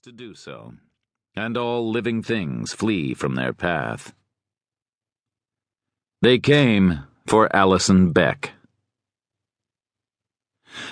to 0.00 0.12
do 0.12 0.34
so, 0.34 0.74
and 1.34 1.56
all 1.56 1.90
living 1.90 2.22
things 2.22 2.74
flee 2.74 3.14
from 3.14 3.36
their 3.36 3.54
path. 3.54 4.12
They 6.20 6.38
came 6.38 7.04
for 7.26 7.48
Allison 7.56 8.12
Beck. 8.12 8.52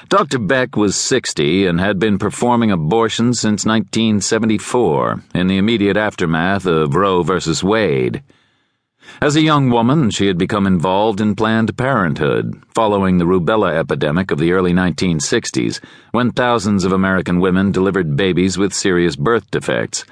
Dr. 0.08 0.38
Beck 0.38 0.76
was 0.76 0.96
60 0.96 1.66
and 1.66 1.78
had 1.78 1.98
been 1.98 2.18
performing 2.18 2.70
abortions 2.70 3.38
since 3.38 3.66
1974 3.66 5.22
in 5.34 5.46
the 5.46 5.58
immediate 5.58 5.98
aftermath 5.98 6.64
of 6.64 6.94
Roe 6.94 7.22
v. 7.22 7.34
Wade. 7.62 8.22
As 9.20 9.36
a 9.36 9.40
young 9.40 9.70
woman, 9.70 10.10
she 10.10 10.26
had 10.26 10.36
become 10.36 10.66
involved 10.66 11.20
in 11.20 11.34
Planned 11.34 11.76
Parenthood 11.76 12.62
following 12.74 13.18
the 13.18 13.24
rubella 13.24 13.74
epidemic 13.74 14.30
of 14.30 14.38
the 14.38 14.52
early 14.52 14.72
1960s, 14.72 15.80
when 16.12 16.30
thousands 16.30 16.84
of 16.84 16.92
American 16.92 17.40
women 17.40 17.72
delivered 17.72 18.16
babies 18.16 18.58
with 18.58 18.74
serious 18.74 19.16
birth 19.16 19.50
defects. 19.50 20.04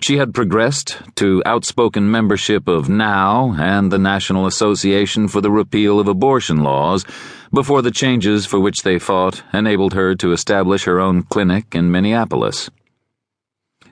She 0.00 0.18
had 0.18 0.34
progressed 0.34 0.98
to 1.16 1.42
outspoken 1.46 2.10
membership 2.10 2.68
of 2.68 2.88
NOW 2.88 3.56
and 3.58 3.90
the 3.90 3.98
National 3.98 4.46
Association 4.46 5.28
for 5.28 5.40
the 5.40 5.50
Repeal 5.50 5.98
of 5.98 6.08
Abortion 6.08 6.62
Laws 6.62 7.04
before 7.52 7.82
the 7.82 7.90
changes 7.90 8.46
for 8.46 8.60
which 8.60 8.82
they 8.82 8.98
fought 8.98 9.42
enabled 9.52 9.94
her 9.94 10.14
to 10.16 10.32
establish 10.32 10.84
her 10.84 11.00
own 11.00 11.22
clinic 11.22 11.74
in 11.74 11.90
Minneapolis. 11.90 12.70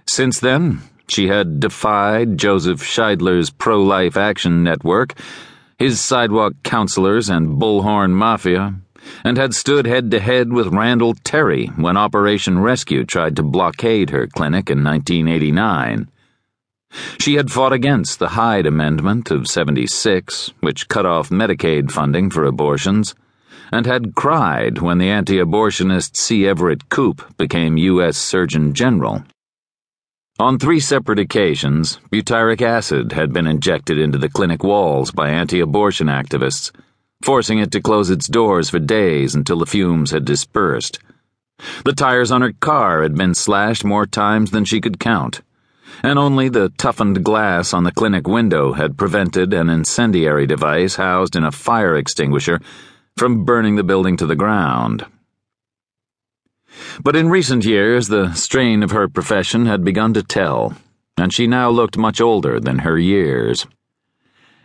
Since 0.06 0.40
then, 0.40 0.82
she 1.08 1.28
had 1.28 1.60
defied 1.60 2.38
Joseph 2.38 2.82
Scheidler's 2.82 3.50
pro 3.50 3.82
life 3.82 4.16
action 4.16 4.62
network, 4.62 5.14
his 5.78 6.00
sidewalk 6.00 6.54
counselors 6.62 7.28
and 7.28 7.60
bullhorn 7.60 8.10
mafia, 8.10 8.74
and 9.24 9.36
had 9.36 9.54
stood 9.54 9.86
head 9.86 10.10
to 10.10 10.20
head 10.20 10.52
with 10.52 10.68
Randall 10.68 11.14
Terry 11.24 11.66
when 11.76 11.96
Operation 11.96 12.58
Rescue 12.58 13.04
tried 13.04 13.36
to 13.36 13.42
blockade 13.42 14.10
her 14.10 14.26
clinic 14.26 14.70
in 14.70 14.84
1989. 14.84 16.08
She 17.18 17.34
had 17.34 17.50
fought 17.50 17.72
against 17.72 18.18
the 18.18 18.28
Hyde 18.28 18.66
Amendment 18.66 19.30
of 19.30 19.46
76, 19.46 20.52
which 20.60 20.88
cut 20.88 21.04
off 21.04 21.28
Medicaid 21.28 21.90
funding 21.90 22.30
for 22.30 22.44
abortions, 22.44 23.14
and 23.70 23.84
had 23.86 24.14
cried 24.14 24.78
when 24.78 24.98
the 24.98 25.10
anti 25.10 25.36
abortionist 25.36 26.16
C. 26.16 26.46
Everett 26.46 26.88
Koop 26.88 27.36
became 27.36 27.76
U.S. 27.76 28.16
Surgeon 28.16 28.72
General. 28.72 29.24
On 30.40 30.56
three 30.56 30.78
separate 30.78 31.18
occasions, 31.18 31.98
butyric 32.12 32.62
acid 32.62 33.10
had 33.10 33.32
been 33.32 33.48
injected 33.48 33.98
into 33.98 34.18
the 34.18 34.28
clinic 34.28 34.62
walls 34.62 35.10
by 35.10 35.30
anti 35.30 35.58
abortion 35.58 36.06
activists, 36.06 36.70
forcing 37.22 37.58
it 37.58 37.72
to 37.72 37.80
close 37.80 38.08
its 38.08 38.28
doors 38.28 38.70
for 38.70 38.78
days 38.78 39.34
until 39.34 39.58
the 39.58 39.66
fumes 39.66 40.12
had 40.12 40.24
dispersed. 40.24 41.00
The 41.84 41.92
tires 41.92 42.30
on 42.30 42.42
her 42.42 42.52
car 42.52 43.02
had 43.02 43.16
been 43.16 43.34
slashed 43.34 43.84
more 43.84 44.06
times 44.06 44.52
than 44.52 44.64
she 44.64 44.80
could 44.80 45.00
count, 45.00 45.42
and 46.04 46.20
only 46.20 46.48
the 46.48 46.68
toughened 46.78 47.24
glass 47.24 47.74
on 47.74 47.82
the 47.82 47.90
clinic 47.90 48.28
window 48.28 48.74
had 48.74 48.96
prevented 48.96 49.52
an 49.52 49.68
incendiary 49.68 50.46
device 50.46 50.94
housed 50.94 51.34
in 51.34 51.42
a 51.42 51.50
fire 51.50 51.96
extinguisher 51.96 52.60
from 53.16 53.44
burning 53.44 53.74
the 53.74 53.82
building 53.82 54.16
to 54.16 54.26
the 54.26 54.36
ground. 54.36 55.04
But 57.02 57.16
in 57.16 57.28
recent 57.28 57.64
years, 57.64 58.08
the 58.08 58.32
strain 58.34 58.82
of 58.82 58.90
her 58.90 59.08
profession 59.08 59.66
had 59.66 59.84
begun 59.84 60.14
to 60.14 60.22
tell, 60.22 60.76
and 61.16 61.32
she 61.32 61.46
now 61.46 61.70
looked 61.70 61.96
much 61.96 62.20
older 62.20 62.60
than 62.60 62.80
her 62.80 62.98
years. 62.98 63.66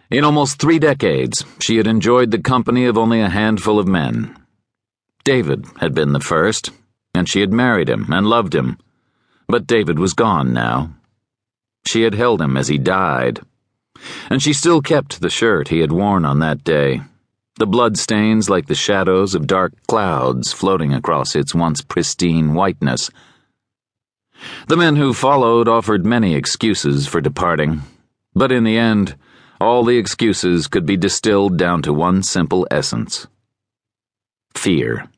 In 0.10 0.24
almost 0.24 0.60
three 0.60 0.80
decades, 0.80 1.46
she 1.60 1.78
had 1.78 1.88
enjoyed 1.88 2.32
the 2.32 2.42
company 2.42 2.86
of 2.86 2.98
only 2.98 3.22
a 3.22 3.30
handful 3.30 3.80
of 3.80 3.88
men. 3.88 4.36
David 5.24 5.66
had 5.80 5.94
been 5.94 6.14
the 6.14 6.20
first, 6.20 6.72
and 7.14 7.30
she 7.30 7.40
had 7.40 7.54
married 7.54 7.90
him 7.90 8.12
and 8.12 8.28
loved 8.28 8.54
him. 8.54 8.78
But 9.48 9.68
David 9.68 9.98
was 9.98 10.14
gone 10.14 10.54
now. 10.54 10.92
She 11.86 12.04
had 12.04 12.14
held 12.14 12.42
him 12.42 12.58
as 12.58 12.68
he 12.68 12.78
died, 12.78 13.40
and 14.30 14.42
she 14.42 14.54
still 14.54 14.82
kept 14.82 15.22
the 15.22 15.30
shirt 15.30 15.70
he 15.70 15.80
had 15.80 15.92
worn 15.92 16.26
on 16.26 16.40
that 16.40 16.64
day 16.64 17.02
the 17.58 17.68
blood 17.68 17.98
stains 17.98 18.50
like 18.50 18.66
the 18.66 18.76
shadows 18.76 19.36
of 19.36 19.46
dark 19.46 19.74
clouds 19.88 20.52
floating 20.52 20.92
across 20.92 21.36
its 21.36 21.54
once 21.54 21.82
pristine 21.82 22.56
whiteness. 22.56 23.12
The 24.68 24.78
men 24.78 24.96
who 24.96 25.14
followed 25.14 25.68
offered 25.68 26.06
many 26.06 26.34
excuses 26.34 27.06
for 27.06 27.22
departing, 27.22 27.84
but 28.34 28.52
in 28.52 28.64
the 28.64 28.78
end, 28.78 29.16
all 29.62 29.84
the 29.84 29.98
excuses 29.98 30.68
could 30.68 30.86
be 30.86 30.98
distilled 30.98 31.58
down 31.58 31.84
to 31.84 31.94
one 31.94 32.24
simple 32.24 32.68
essence 32.72 33.28
fear. 34.56 35.10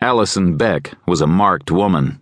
Allison 0.00 0.56
Beck 0.56 0.94
was 1.06 1.20
a 1.20 1.26
marked 1.26 1.70
woman. 1.70 2.20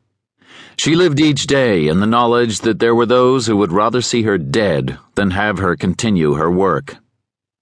She 0.76 0.94
lived 0.94 1.20
each 1.20 1.46
day 1.46 1.88
in 1.88 2.00
the 2.00 2.06
knowledge 2.06 2.60
that 2.60 2.78
there 2.78 2.94
were 2.94 3.06
those 3.06 3.46
who 3.46 3.56
would 3.56 3.72
rather 3.72 4.02
see 4.02 4.22
her 4.22 4.38
dead 4.38 4.98
than 5.14 5.30
have 5.30 5.58
her 5.58 5.76
continue 5.76 6.34
her 6.34 6.50
work 6.50 6.96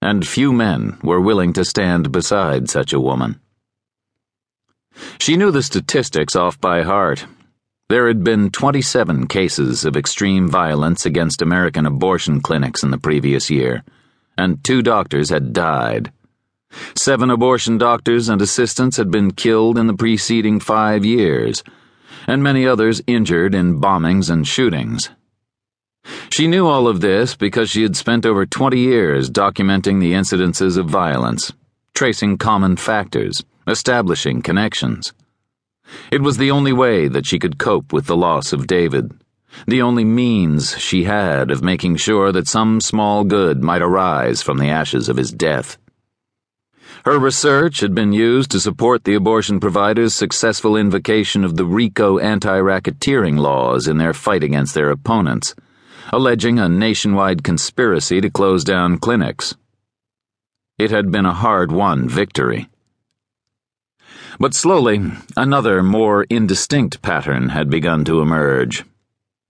and 0.01 0.27
few 0.27 0.53
men 0.53 0.97
were 1.03 1.19
willing 1.19 1.53
to 1.53 1.65
stand 1.65 2.11
beside 2.11 2.69
such 2.69 2.93
a 2.93 2.99
woman. 2.99 3.39
She 5.19 5.37
knew 5.37 5.51
the 5.51 5.63
statistics 5.63 6.35
off 6.35 6.59
by 6.59 6.83
heart. 6.83 7.25
There 7.89 8.07
had 8.07 8.23
been 8.23 8.51
27 8.51 9.27
cases 9.27 9.83
of 9.83 9.97
extreme 9.97 10.47
violence 10.47 11.05
against 11.05 11.41
American 11.41 11.85
abortion 11.85 12.39
clinics 12.41 12.83
in 12.83 12.91
the 12.91 12.97
previous 12.97 13.49
year, 13.49 13.83
and 14.37 14.63
two 14.63 14.81
doctors 14.81 15.29
had 15.29 15.53
died. 15.53 16.11
Seven 16.95 17.31
abortion 17.31 17.77
doctors 17.77 18.29
and 18.29 18.41
assistants 18.41 18.97
had 18.97 19.09
been 19.09 19.31
killed 19.31 19.77
in 19.77 19.87
the 19.87 19.95
preceding 19.95 20.59
five 20.59 21.03
years, 21.03 21.63
and 22.27 22.43
many 22.43 22.67
others 22.67 23.01
injured 23.07 23.55
in 23.55 23.81
bombings 23.81 24.29
and 24.29 24.47
shootings. 24.47 25.09
She 26.31 26.47
knew 26.47 26.67
all 26.67 26.87
of 26.87 27.01
this 27.01 27.35
because 27.35 27.71
she 27.71 27.81
had 27.81 27.95
spent 27.95 28.25
over 28.25 28.45
20 28.45 28.77
years 28.77 29.31
documenting 29.31 29.99
the 29.99 30.13
incidences 30.13 30.77
of 30.77 30.87
violence, 30.87 31.51
tracing 31.95 32.37
common 32.37 32.75
factors, 32.75 33.43
establishing 33.67 34.43
connections. 34.43 35.11
It 36.11 36.21
was 36.21 36.37
the 36.37 36.51
only 36.51 36.71
way 36.71 37.07
that 37.07 37.25
she 37.25 37.39
could 37.39 37.57
cope 37.57 37.91
with 37.91 38.05
the 38.05 38.15
loss 38.15 38.53
of 38.53 38.67
David, 38.67 39.11
the 39.65 39.81
only 39.81 40.05
means 40.05 40.77
she 40.77 41.05
had 41.05 41.49
of 41.49 41.63
making 41.63 41.95
sure 41.95 42.31
that 42.31 42.47
some 42.47 42.79
small 42.79 43.23
good 43.23 43.63
might 43.63 43.81
arise 43.81 44.43
from 44.43 44.59
the 44.59 44.69
ashes 44.69 45.09
of 45.09 45.17
his 45.17 45.31
death. 45.31 45.79
Her 47.05 47.17
research 47.17 47.79
had 47.79 47.95
been 47.95 48.13
used 48.13 48.51
to 48.51 48.59
support 48.59 49.03
the 49.03 49.15
abortion 49.15 49.59
providers' 49.59 50.13
successful 50.13 50.75
invocation 50.75 51.43
of 51.43 51.55
the 51.55 51.65
RICO 51.65 52.19
anti 52.19 52.59
racketeering 52.59 53.39
laws 53.39 53.87
in 53.87 53.97
their 53.97 54.13
fight 54.13 54.43
against 54.43 54.75
their 54.75 54.91
opponents 54.91 55.55
alleging 56.11 56.57
a 56.57 56.67
nationwide 56.67 57.43
conspiracy 57.43 58.19
to 58.21 58.29
close 58.29 58.63
down 58.63 58.97
clinics. 58.97 59.55
It 60.77 60.91
had 60.91 61.11
been 61.11 61.25
a 61.25 61.33
hard 61.33 61.71
won 61.71 62.09
victory. 62.09 62.69
But 64.39 64.53
slowly, 64.53 65.01
another, 65.35 65.83
more 65.83 66.23
indistinct 66.29 67.01
pattern 67.01 67.49
had 67.49 67.69
begun 67.69 68.05
to 68.05 68.21
emerge. 68.21 68.85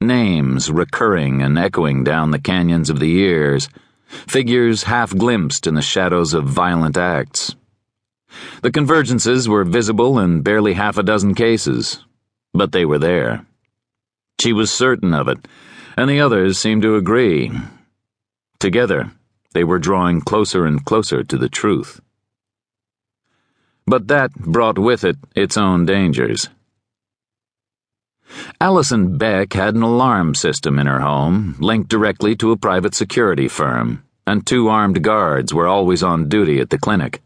Names 0.01 0.71
recurring 0.71 1.41
and 1.41 1.57
echoing 1.57 2.03
down 2.03 2.31
the 2.31 2.39
canyons 2.39 2.89
of 2.89 2.99
the 2.99 3.09
years, 3.09 3.69
figures 4.07 4.83
half 4.83 5.15
glimpsed 5.15 5.67
in 5.67 5.75
the 5.75 5.81
shadows 5.81 6.33
of 6.33 6.45
violent 6.45 6.97
acts. 6.97 7.55
The 8.61 8.71
convergences 8.71 9.47
were 9.47 9.63
visible 9.63 10.19
in 10.19 10.41
barely 10.41 10.73
half 10.73 10.97
a 10.97 11.03
dozen 11.03 11.35
cases, 11.35 12.03
but 12.53 12.71
they 12.71 12.85
were 12.85 12.99
there. 12.99 13.45
She 14.41 14.53
was 14.53 14.71
certain 14.71 15.13
of 15.13 15.27
it 15.27 15.45
and 15.99 16.09
the 16.09 16.21
others 16.21 16.57
seemed 16.57 16.81
to 16.81 16.95
agree. 16.95 17.51
Together, 18.57 19.11
they 19.51 19.65
were 19.65 19.77
drawing 19.77 20.21
closer 20.21 20.65
and 20.65 20.85
closer 20.85 21.25
to 21.25 21.37
the 21.37 21.49
truth. 21.49 21.99
But 23.85 24.07
that 24.07 24.33
brought 24.33 24.79
with 24.79 25.03
it 25.03 25.17
its 25.35 25.57
own 25.57 25.85
dangers. 25.85 26.47
Allison 28.61 29.17
Beck 29.17 29.51
had 29.51 29.75
an 29.75 29.81
alarm 29.81 30.35
system 30.35 30.79
in 30.79 30.87
her 30.87 31.01
home 31.01 31.57
linked 31.59 31.89
directly 31.89 32.33
to 32.37 32.53
a 32.53 32.57
private 32.57 32.95
security 32.95 33.49
firm, 33.49 34.01
and 34.25 34.47
two 34.47 34.69
armed 34.69 35.03
guards 35.03 35.53
were 35.53 35.67
always 35.67 36.01
on 36.01 36.29
duty 36.29 36.61
at 36.61 36.69
the 36.69 36.77
clinic. 36.77 37.21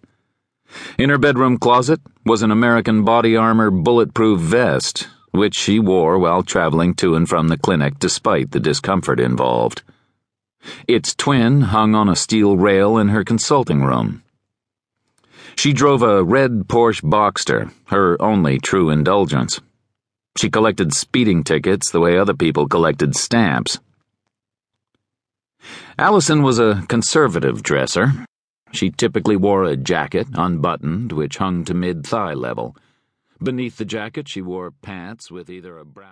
In 0.97 1.11
her 1.11 1.19
bedroom 1.19 1.59
closet 1.59 2.01
was 2.25 2.41
an 2.41 2.49
American 2.49 3.03
body 3.03 3.37
armor 3.37 3.69
bulletproof 3.69 4.39
vest 4.39 5.09
which 5.33 5.55
she 5.55 5.79
wore 5.79 6.19
while 6.19 6.43
traveling 6.43 6.93
to 6.93 7.15
and 7.15 7.27
from 7.27 7.47
the 7.47 7.57
clinic 7.57 7.97
despite 7.97 8.51
the 8.51 8.59
discomfort 8.59 9.19
involved. 9.19 9.81
Its 10.87 11.15
twin 11.15 11.61
hung 11.61 11.95
on 11.95 12.07
a 12.07 12.15
steel 12.15 12.55
rail 12.55 12.97
in 12.99 13.09
her 13.09 13.23
consulting 13.23 13.83
room. 13.83 14.23
She 15.55 15.73
drove 15.73 16.03
a 16.03 16.23
red 16.23 16.67
Porsche 16.67 17.01
Boxster, 17.01 17.71
her 17.85 18.15
only 18.21 18.59
true 18.59 18.91
indulgence. 18.91 19.59
She 20.37 20.51
collected 20.51 20.93
speeding 20.93 21.43
tickets 21.43 21.89
the 21.89 21.99
way 21.99 22.17
other 22.17 22.35
people 22.35 22.67
collected 22.67 23.15
stamps. 23.15 23.79
Allison 25.97 26.43
was 26.43 26.59
a 26.59 26.83
conservative 26.87 27.63
dresser. 27.63 28.13
She 28.71 28.91
typically 28.91 29.35
wore 29.35 29.63
a 29.63 29.77
jacket, 29.77 30.27
unbuttoned, 30.33 31.11
which 31.11 31.37
hung 31.37 31.65
to 31.65 31.73
mid 31.73 32.05
thigh 32.05 32.33
level 32.33 32.75
Beneath 33.43 33.75
the 33.75 33.83
jacket, 33.83 34.29
she 34.29 34.41
wore 34.41 34.71
pants 34.71 35.29
with 35.29 35.49
either 35.49 35.77
a 35.77 35.83
brown 35.83 36.11